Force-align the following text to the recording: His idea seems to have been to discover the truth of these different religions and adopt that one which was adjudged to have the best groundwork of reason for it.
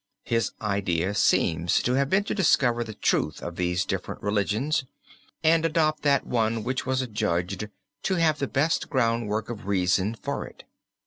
His 0.23 0.53
idea 0.59 1.13
seems 1.13 1.79
to 1.83 1.93
have 1.93 2.09
been 2.09 2.23
to 2.23 2.33
discover 2.33 2.83
the 2.83 2.95
truth 2.95 3.43
of 3.43 3.55
these 3.55 3.85
different 3.85 4.23
religions 4.23 4.83
and 5.43 5.63
adopt 5.63 6.01
that 6.01 6.25
one 6.25 6.63
which 6.63 6.87
was 6.87 7.03
adjudged 7.03 7.69
to 8.01 8.15
have 8.15 8.39
the 8.39 8.47
best 8.47 8.89
groundwork 8.89 9.51
of 9.51 9.67
reason 9.67 10.15
for 10.15 10.43
it. 10.47 10.63